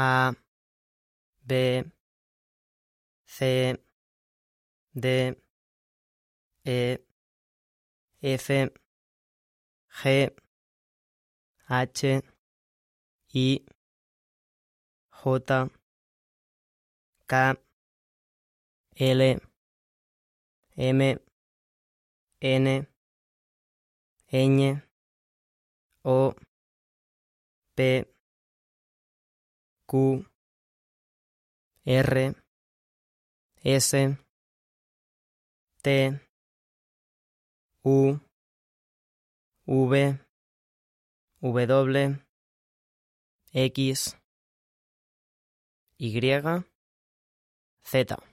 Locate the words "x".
43.52-44.16